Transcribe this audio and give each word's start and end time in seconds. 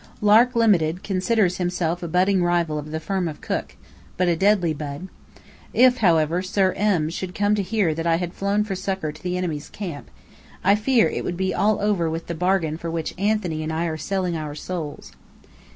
Lark, 0.19 0.53
Ltd., 0.53 1.03
considers 1.03 1.57
himself 1.57 2.01
a 2.01 2.07
budding 2.07 2.41
rival 2.43 2.79
of 2.79 2.89
the 2.89 2.99
firm 2.99 3.27
of 3.27 3.39
Cook; 3.39 3.75
but 4.17 4.27
a 4.27 4.35
deadly 4.35 4.73
bud. 4.73 5.09
If, 5.75 5.97
however, 5.97 6.41
Sir 6.41 6.73
M. 6.75 7.11
should 7.11 7.35
come 7.35 7.53
to 7.53 7.61
hear 7.61 7.93
that 7.93 8.07
I 8.07 8.15
had 8.15 8.33
flown 8.33 8.63
for 8.63 8.73
succour 8.73 9.11
to 9.11 9.21
the 9.21 9.37
enemy's 9.37 9.69
camp, 9.69 10.09
I 10.63 10.73
fear 10.73 11.07
it 11.07 11.23
would 11.23 11.37
be 11.37 11.53
all 11.53 11.79
over 11.79 12.09
with 12.09 12.25
the 12.25 12.33
bargain 12.33 12.77
for 12.79 12.89
which 12.89 13.13
Anthony 13.19 13.61
and 13.61 13.71
I 13.71 13.85
are 13.85 13.95
selling 13.95 14.35
our 14.35 14.55
souls. 14.55 15.11